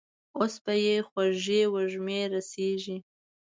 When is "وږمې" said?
1.73-2.21